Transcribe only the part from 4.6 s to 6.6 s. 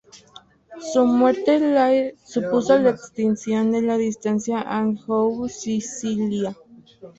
Anjou-Sicilia.